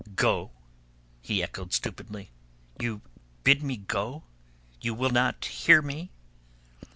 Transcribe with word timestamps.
"Go?" 0.15 0.49
he 1.21 1.43
echoed 1.43 1.73
stupidly. 1.73 2.31
"You 2.79 3.01
bid 3.43 3.61
me 3.61 3.77
go? 3.77 4.23
You 4.81 4.95
will 4.95 5.11
not 5.11 5.45
hear 5.45 5.79
me?" 5.83 6.09